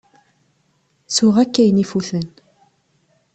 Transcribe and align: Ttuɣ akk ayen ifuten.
Ttuɣ 1.07 1.35
akk 1.43 1.55
ayen 1.61 1.83
ifuten. 1.83 2.27